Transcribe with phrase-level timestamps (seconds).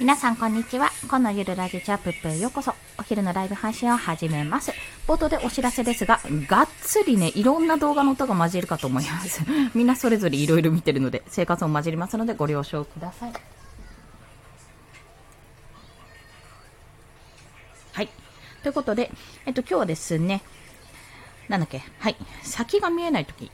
[0.00, 0.88] 皆さんこんにちは。
[1.10, 2.72] このゆるラジチャップップへようこそ。
[2.98, 4.72] お昼のライブ配信を始めます。
[5.06, 9.42] 冒頭でお知らせですが、がっつりね、いろんな動画の音が混じるかと思います。
[9.76, 13.32] みんなそれぞれいろいろ見てるので、生活も混じりますのでご了承ください。
[17.92, 18.08] はい。
[18.62, 19.10] ということで、
[19.44, 20.40] えっと、今日はですね、
[21.48, 22.16] なんだっけ、はい。
[22.42, 23.52] 先が見えないとき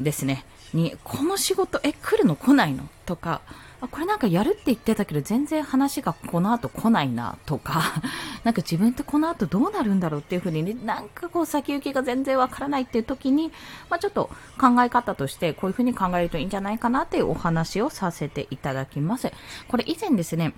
[0.00, 3.40] ですね、に、この仕事、え、来るの来ないのとか、
[3.80, 7.82] あ、これなんかやるって言ってたけど全然話がこの後来ないなとか、
[8.42, 13.52] なんか自分ってこの後どうなるんだろうっていうふうにね、なんかこう先行きが全然わからないっていう時に、
[13.88, 19.30] まあちょっと考え方としてこういうふうに考えるといいんじゃないかなっていうお話をさせていただきます。
[19.68, 20.54] これ以前ですね、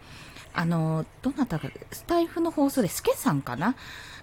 [0.54, 3.74] あの、どなたか、スタイフの放送でスケさんかな？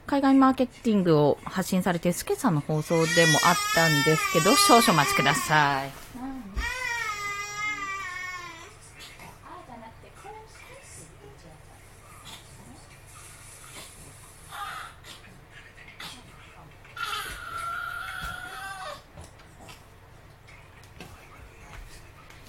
[0.07, 5.76] 海外マーケティングを発信されているスケさんの放送でもあったんですけど、少々お待ちください。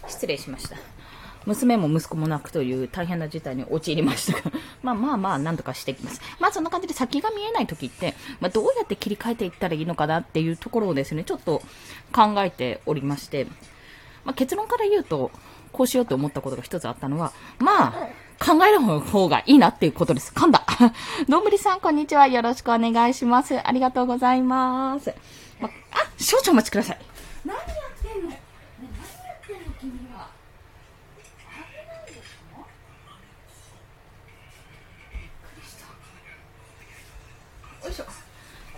[0.08, 0.76] 失礼しました。
[1.48, 6.20] 娘も息子も泣くという大変な事態に陥りましたが、 まあまあまあ、なんとかしていきます。
[6.38, 11.62] まあそんな感じで先が見えない時って、まあどうやって切り替えていったらいいのかなっていうところをですね、ちょっと
[12.12, 13.46] 考えておりまして、
[14.24, 15.30] まあ結論から言うと、
[15.72, 20.32] こうしようと思ったことが一つあったのは、まあ、考える方がいいなっていうことです。
[20.32, 20.64] 噛んだ。
[21.28, 22.26] どんぶりさん、こんにちは。
[22.26, 23.58] よろしくお願いします。
[23.66, 25.14] ありがとうございます。
[25.60, 25.70] まあ、
[26.18, 26.98] 少々お待ちください。
[27.44, 27.66] 何やっ
[28.02, 28.32] てんの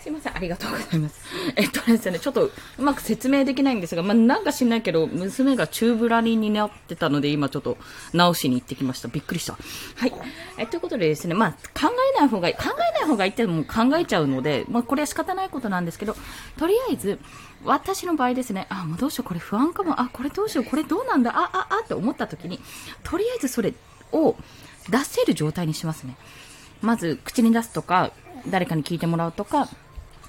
[0.00, 1.20] すいません、ありがとうございます。
[1.56, 7.76] えっとですね、ちょっとうまく説明できないんですが、まあ、なんか知んないけど、娘がチューブラリンになってたので、今ちょっと
[8.14, 9.08] 直しに行ってきました。
[9.08, 9.58] びっくりした。
[9.96, 10.12] はい。
[10.56, 16.16] え、ということでですね、まあ、考えない方がいい、考えない方がいいっても考えちゃうので、まあ、これは仕方ないことなんですけど、
[16.56, 17.18] とりあえず、
[17.64, 22.58] 私の場合ですね、あ、もうどうしよう、これ不安かも、あ、これどうしよう、これどうなんだ、あ、あ、あって思った時に、
[23.04, 23.74] とりあえずそれ
[24.12, 24.34] を
[24.88, 26.16] 出せる状態にしますね。
[26.80, 28.12] まず、口に出すとか、
[28.48, 29.68] 誰かに聞いてもらうとか、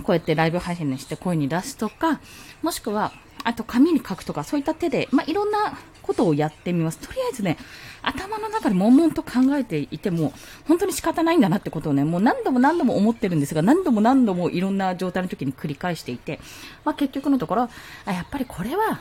[0.03, 2.19] こうやってライブ配信にして声に出すとか、
[2.62, 3.12] もしくは、
[3.44, 7.00] あと紙に書くとか、そういった手で、まあ、いろんなことをやってみます。
[7.00, 7.57] とりあえずね、
[8.02, 10.34] 頭の中で悶々と考えていても、
[10.68, 16.40] 本当に仕方ないんだなってことをね、もう何度も何度も思ってるんですが、何度も何度もいろんな状態の時に繰り返していて、
[16.84, 17.69] まあ、結局のところ、
[18.06, 19.00] あやっぱりこれは、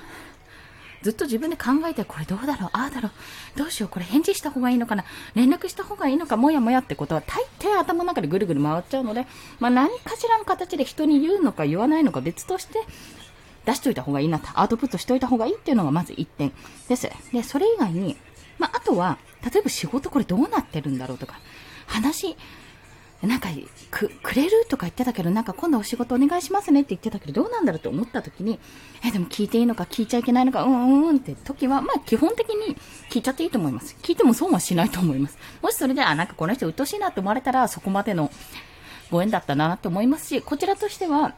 [1.03, 9.27] ずっと自分で考えて、これどうだろうああだろうどうしようこれ返事した方がいいのかな連絡した方がいいのかもやもやってことは大抵頭の中でぐるぐる回っちゃうので、
[9.59, 12.81] まあ、何かしらの形で人に言うのか言わないのか別として、
[13.65, 16.53] 出しといた方がいいなと、アウトプットしておいた方がいいっていうのがまず1点
[16.89, 17.09] です。
[17.33, 18.17] で、それ以外に、
[18.59, 21.39] まあ、あとは、例えば仕事これどうなってるんだろうとか、
[21.87, 22.37] 話、
[23.23, 23.49] なんか、
[23.91, 28.59] く、くれるとか言ってたけど、なんか今度お仕事お願いしますねって言ってたけど、どうなんだろうと思った時に、
[29.07, 32.77] え、でも聞いていいのか聞いちゃいけないのか、うんうんうんって時は、まあ基本的に
[33.11, 33.95] 聞いちゃっていいと思います。
[34.03, 35.37] 聞いても損はしないと思います。
[35.61, 38.31] もしそれで、あ、なんかこの人鬱陶しいなって思われたら、そこまでの
[39.11, 41.35] ご縁だったなって思いますし、こちらとしては、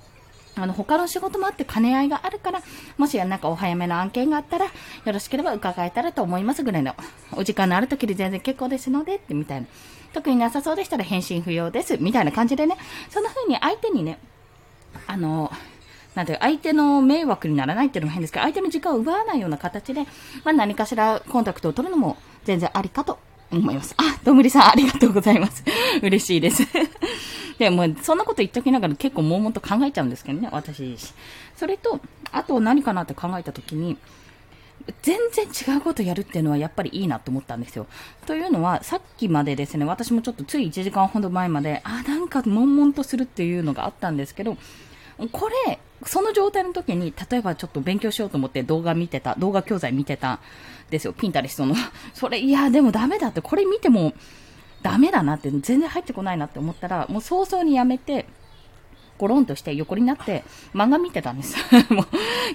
[0.55, 2.63] あの、他の仕事もあって兼ね合いがあるから、
[2.99, 4.71] もしなんかお早めの案件があったら、よ
[5.07, 6.95] ろしければ伺えたらと思いますぐらいの、
[7.33, 9.67] お時間のある時で全然結構ですので、ってみたいな。
[10.13, 12.77] 特になさそうでしたら返信不要です、みたいな感じでね、
[13.11, 14.19] そんな風に相手にね、
[15.07, 15.51] あの、
[16.15, 20.03] なんて相手の迷惑にならないっていうのも変ですけど、相手の時間を奪わないような形で、
[20.45, 23.19] まあ、何かしらコンタクトを取るのも全然ありかと
[23.51, 23.95] 思います。
[23.97, 25.65] あ、どんぐりさんありがとうございます。
[26.03, 26.65] 嬉しいです。
[27.59, 30.97] で、もそんなこと言っときながら結構悶々と考えちゃうんですけどね、私。
[31.57, 33.97] それと、あと何かなって考えたときに、
[35.03, 37.87] 全然違うことやるっていうのはやっぱりいいなと思ったんですよ。
[38.27, 44.57] というのは、さっきまでですね、私もちょっとつい1時間ほど前まで、あ、なんか悶々とするっていうのがあったんですけど、
[45.31, 50.39] これ、その状態の時に、例えばちょっと勉強しようと思って動画見てた、動画教材見てたん
[50.91, 51.77] ですよ、ピンタリストの。
[52.15, 54.15] それ、いや、でもダメだって、これ見ても
[54.83, 58.27] ダメだなって、全然入ってこないなって思ったら、もう早々にやめて、
[59.19, 60.43] ゴロンとして横になって
[60.75, 61.57] 漫画見てたんです。
[61.95, 62.07] もう、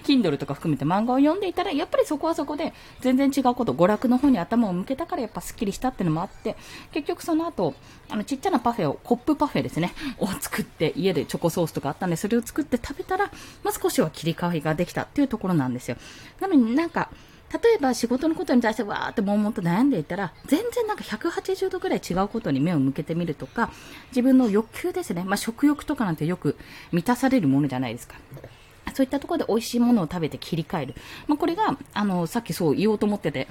[0.03, 6.57] Kindle とか含めて漫画を読んでいたら、やっぱりそこはそこで全然違うこと、娯楽の方に頭を向けたからやっぱスッキリしたっていうのもあって、
[6.91, 7.73] 結局その後、
[8.09, 13.31] あのちっちゃなパフェを、コップパフェですね、を作って家でチョコソースとかあったんで、それを作って食べたら、
[13.63, 15.95] まあ、少しは切り替わりができたっていうところなんですよ。
[16.41, 17.09] なのになんか、
[17.53, 23.71] 例えば仕事のことに対してわーって悶々と悩んでいたら、全然なんか180度くらい違うことに目を向けてみるとか、
[24.09, 25.23] 自分の欲求ですね。
[25.25, 26.57] まあ、食欲とかなんてよく
[26.91, 28.15] 満たされるものじゃないですか。
[28.93, 30.95] そういったところで美味しいものを食べて切り替える。
[31.27, 33.47] まあ、これが、あの、さっきそう言おうと思ってて、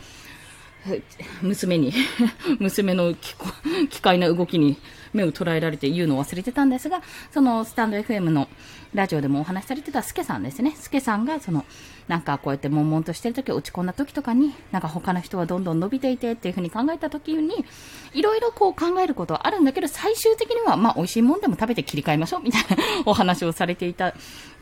[1.43, 1.93] 娘に
[2.59, 4.79] 娘の機械な動きに
[5.13, 7.03] 目を捉えられて言うのを忘れてたんですが、
[7.33, 8.49] そのスタンド FM の
[8.95, 10.75] ラジオでもお話しされてたスケさんですね。
[10.77, 11.65] スケさんが、その、
[12.09, 17.65] なんかこうやって悶々としてる時、落ち込んだ時とかに、なんか他の人はどんどん伸びていてっていうふうに考えた時に、
[18.15, 24.15] いろいろこう考えることはあるんだけど、最終的には、まあ美味しいもんでも食べて切り替えましょうみたいなお話をされていた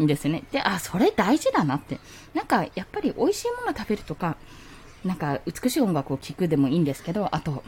[0.02, 0.44] んですね。
[0.52, 1.98] で、あ、それ大事だなって。
[2.32, 4.36] なんかやっぱり美味しいもの食べるとか、
[5.04, 7.62] なんか美しい音楽を聴くでもいいんですけど、あと、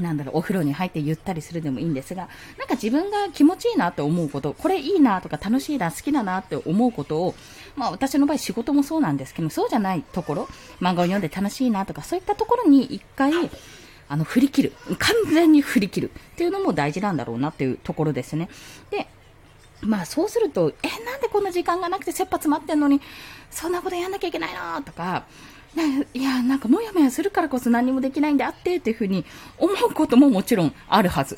[0.00, 2.28] なんだろう、お風呂に入ってゆったりするでもいいんですが、
[2.58, 7.34] なんか自分が気持ちいいなって思うこと、これいいなとか楽しいな、好きだなって思うことを、
[7.76, 10.48] まあ私の場合仕事もそうなんですけど、そうじゃないところ、
[10.80, 13.32] 漫画を読んで楽しいなとか、そういったところに一回、
[14.08, 14.72] あの、振り切る。
[14.98, 18.48] 完全に振り切るっていうのも大事なんだろうなっていうところですね。
[18.90, 19.08] で、
[19.80, 23.00] まあそうすると、え、なんでこんな時間がなくて切羽詰まってんのに、
[23.50, 25.24] そんなことやんなきゃいけないのとか、
[26.14, 29.24] いや、なんかもやもやするからこそ何もできないんであってっていうふうに
[29.58, 31.36] 思うことももちろんあるはず。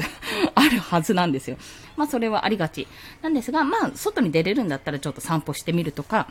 [0.55, 1.57] あるはずなんですよ。
[1.97, 2.87] まあそれはありがち。
[3.21, 6.29] なんですが、まあ外に出れるんだったらちょっと散歩してみるとか、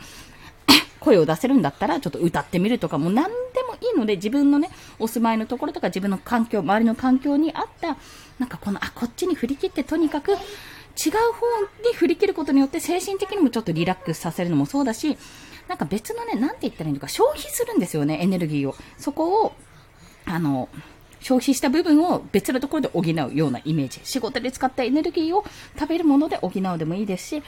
[1.02, 3.32] 声を出せるんだったらちょっと歌ってみるとかもう何で
[3.64, 4.70] もいいので自分のね、
[5.00, 7.98] お住まいのところとか自分の環境、周りの環境に合った、
[8.40, 11.46] なんかこの、あ、こっちに振り切ってとにかく違う方
[11.90, 15.18] に振り切ることによって精神的にもちょっとリラックスさせるのもそうだし、
[15.68, 18.76] なんか別のね、なんて言ったらいいのか、消費するんですよね、エネルギーを。
[18.98, 19.54] そこを、
[20.26, 20.70] あの、
[21.20, 24.00] 消費した部分を別のところで補うようなイメージ。
[24.04, 25.44] 仕事で使ったエネルギーを
[25.78, 27.44] 食べるもので補うでもいいですし、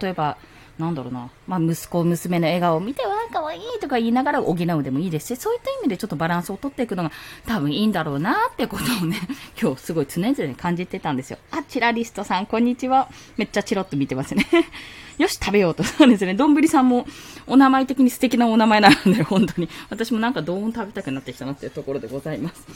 [0.00, 0.36] 例えば、
[0.78, 7.12] なんだろうな、まあ、息子、娘の笑顔を見て、わー、かわいいとか言いながら補うでもいいですし、そういった意味でちょっとバランスをとっていくのが
[7.46, 9.18] 多分いいんだろうなってことをね、
[9.60, 11.38] 今日すごい常々感じてたんですよ。
[11.50, 13.08] あ、チラリストさん、こんにちは。
[13.36, 14.46] めっちゃチロッと見てますね。
[15.18, 15.84] よし、食べようと。
[15.84, 16.34] そうですね。
[16.34, 17.06] どんぶりさんも、
[17.46, 19.68] お名前的に素敵なお名前なので、本当に。
[19.90, 22.66] 私もなんかどーん食べたくなってきたなっていうところでございます。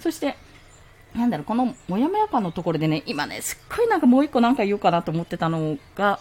[0.00, 0.36] そして、
[1.14, 6.18] なんだろう、このもやもや感のところでね、今ね、すっごいなんかもう一個なんか言おうかなと思ってたのが、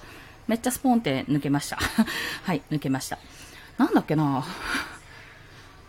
[0.48, 1.78] めっちゃスポンって抜けました。
[2.44, 3.18] はい、抜けました。
[3.78, 4.44] なんだっけな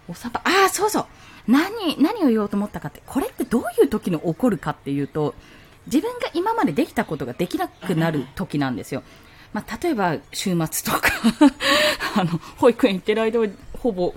[0.08, 1.06] おさば、ああ、そうそう
[1.48, 5.34] 何、何を言おうと思ったかって、これってどういう時に起こるかっていうと、
[5.86, 9.02] 自分が今までできたことができなくなる時なんですよ。
[9.52, 11.10] まあ、例えば、週末とか
[12.16, 13.46] あの、保育園行ってる間は、
[13.78, 14.14] ほぼ、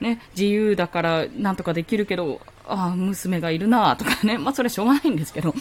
[0.00, 5.54] ね、自由だからなんとかできるけど、ああ、娘がいるなとかね、まあ、それしょうがないんですけど、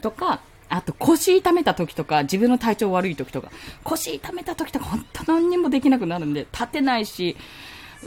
[0.00, 3.50] とか、あと腰痛めた時とか、自分の体調悪い時とか、
[3.84, 7.36] 腰痛めた時とか、本当何にもできなくなるんで、立てないし、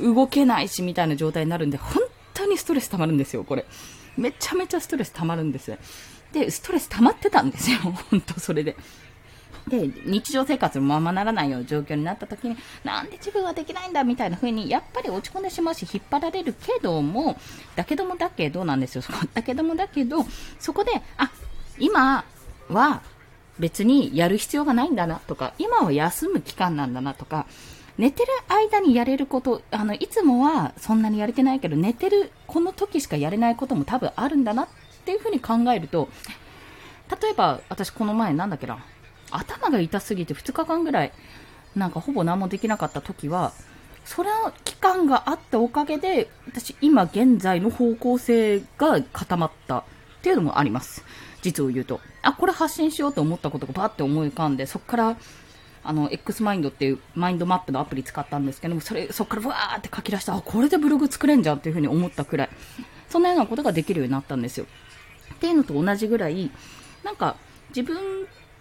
[0.02, 2.02] 動けないし、みたいな状態になるんで、本
[2.34, 3.66] 当にストレス溜まるんですよ、これ。
[4.18, 5.78] めちゃめちゃストレス溜まるんです。
[6.32, 7.78] で、ストレス溜まってたんですよ、
[8.10, 8.78] 本当それで。
[9.68, 17.38] で、日常生活のままならないような状況になった時に、なんで自分はできないんだみたいな風に、やっぱり落ち込んでしまうし、引っ張られるけども、
[17.76, 19.04] だけどもだけどなんですよ。
[19.34, 20.26] だけどもだけど、
[20.60, 21.30] そこで、あ、
[21.80, 22.24] 今
[22.70, 23.02] は
[23.60, 27.46] 別にやる必要がないんだなとか、今は休む期間なんだなとか、
[27.98, 34.68] 寝てる間にやれること、あの、いつもはそんなにやれてないけど、寝てるこの時しかやれないことも多分あるんだなっ
[35.06, 36.10] ていう風に考えると、
[37.22, 38.84] 例えば、私この前なんだっけな、
[39.30, 41.12] 頭が痛すぎて2日間ぐらい、
[41.76, 43.54] なんかほぼ何もできなかった時は、
[44.06, 44.30] その
[44.66, 49.84] 期間があったおかげで、私今現在の方向性が固まったっ
[50.24, 51.06] ていうのもあります。
[51.44, 52.02] 実を言うと。
[52.24, 55.18] あ、これ発信しようと思ったことがバーって思い浮かんで、そこから、
[55.84, 62.50] あの、X マインドっていうマインドマップのアプリ使ったんですけども、それ、そこからわーって書き出した、あ、これでブログ作れんじゃんっていうふうに思ったくらい、
[63.10, 64.66] そんなようなことができるようになったんですよ。
[65.36, 66.50] っていうのと同じぐらい、
[67.04, 67.36] なんか、
[67.76, 67.98] 自分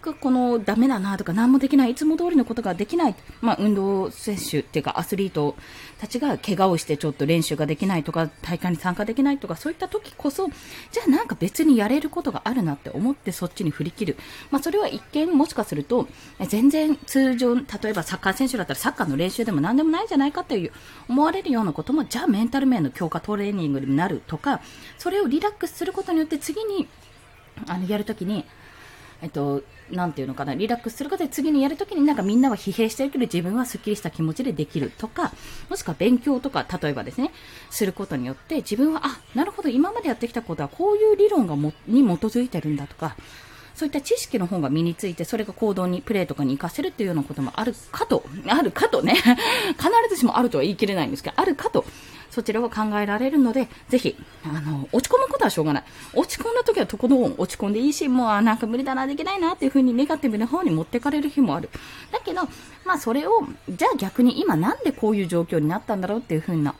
[0.03, 5.55] がこのダメだなとか何もできない、いつも通りのことができない、まあ運動選手っていうかアスリート
[5.99, 10.47] たちが怪我をしてちょっと練習ができないとか大会に参加できないとかそういった時こそ、
[10.91, 14.17] じゃあなんか別にやれることがあるなって思ってそっちに振り切る。
[14.51, 16.07] まあそれは一見もしかすると
[16.47, 20.71] 全然通常、例えばサッカー選手だったらサッカーの練習でも何でもないんじゃないかっていう
[21.07, 24.61] 思われるようなこともじゃあメンタル面の強化トレーニングになるとか、
[24.97, 26.87] それをリラックスすることによって次に
[27.67, 28.45] あのやるときに
[29.23, 35.31] えっと、なていうのかな、リラックスすることで次にやるときになんかみんなは疲弊してるけど自分はスッキリした気持ちでできるとか、
[35.69, 37.31] もしくは勉強とか、例えばですね、
[37.69, 43.15] することによって自分は、あ、なるほど、今までやってきたことはこういう理論がもに基づいてるんだとか、
[43.75, 49.13] そういった知識の方が身について、それが行動に、プレーとかに活かせるっていうようなこともあるかと、あるかとね、
[49.79, 51.85] 必ずしもあるとは言い切れないんですけど、あるかと
[52.33, 55.83] そちらは考えられるので、ぜひ、あの、落ち込むことはしょうがない。
[56.15, 61.69] 落ち込んだ時はとことん落ち込んでいいし、もう、あ、なんか無理だな、できないなっていう風にネガティブな方に持ってかれる日もある。
[62.11, 62.41] だけど、
[62.85, 66.73] まあそれを、じゃあ逆に今なんでこういう状況になったんだろうっていう風な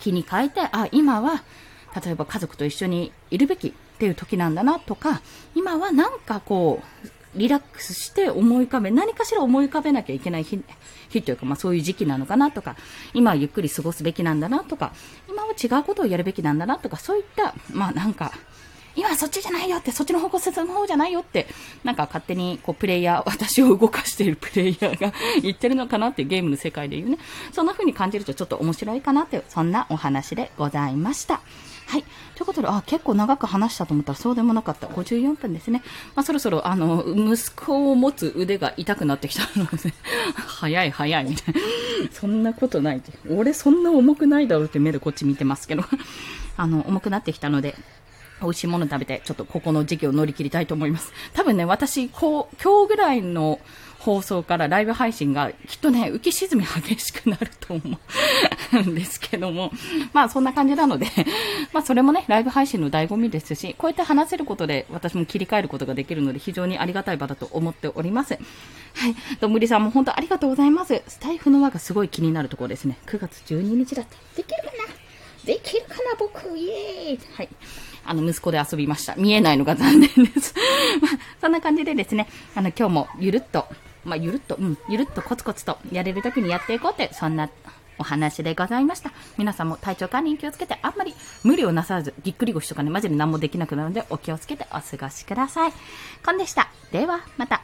[0.00, 1.44] 気に変えて、あ、今は、
[2.04, 5.22] 例えば家族と一緒にいるべきっていう時なんだなとか、
[5.54, 10.62] 今はなんかこう、リラックスして思い浮かべ、何かしら思い浮かべなきゃいけない日、
[11.10, 12.76] 日というか、まあそういう時期なのかなとか、
[13.12, 14.92] 今はゆっくり過ごすべきなんだなとか、
[15.28, 18.32] 今は違うことをやるべきなんだなとか、そういった、まあなんか、
[18.96, 21.46] 今そっちじゃないよって、そっちの方向進む方じゃないよって、
[21.82, 25.12] なんか勝手にこうプレイヤー、私を動かしているプレイヤーが
[25.42, 27.18] 言ってるのかなってゲームの世界で言うね。
[27.52, 31.40] そんな風に感じるとちょっと面白いかなって、そんなお話でございました。
[31.86, 32.04] はい。
[32.34, 34.86] ということで、あ、結構長く話したと思ったらそうでもなかった。
[34.86, 35.82] 54分ですね。
[36.14, 39.92] まあ、そろそろ、あの、息子を持つ腕が痛くなってきたので、
[40.34, 41.60] 早い早いみたいな。
[42.12, 43.12] そんなことないって。
[43.30, 45.84] 俺そんな重くないだろうって目でこっち見てますけど。
[46.56, 47.74] あの、重くなってきたので、
[48.40, 51.12] 美味しいもの食べて、ちょっとここの時期を乗り切りたいと思います。
[51.34, 53.60] 多分ね、私、こう、今日ぐらいの
[53.98, 57.98] 放送からライブ配信がきっとね、浮き沈み激しくなると思う
[58.80, 59.72] んですけども、
[60.12, 61.06] まあそんな感じなので、
[61.72, 68.34] まあそれもね、ライブ配信の醍醐味ですし、こうやって話せることで私も切り替えることができるので非常にありがたい場だと思っております。
[68.34, 68.38] は
[69.08, 69.14] い。
[69.40, 71.02] どんぶりさんも本当ありがとうございます。
[71.08, 72.98] スタイフの輪がすごい気になるところですね。
[73.06, 74.16] 9月12日だって。
[74.36, 74.94] できるかな？
[75.44, 76.56] できるかな僕？
[76.56, 77.48] イエーイはい。
[78.06, 79.14] あの、息子で遊びました。
[79.16, 80.54] 見えないのが残念です。
[81.00, 83.66] まあ、そんな感じでですね、あの、今日もゆるっと、
[84.04, 87.48] まあ、ゆるっと、うん、ゆるっとコツコツとやれる時にやっていこうって、そんな
[87.98, 89.12] お話でございました。
[89.36, 95.72] 皆さんも体調管理に気をつけて、あんまり無理をなさらず、ぎっくり腰とかね、マジで何もできなくなるので、お気をつけてお過ごしください。
[96.24, 96.68] コンでした。
[96.92, 97.62] では、また。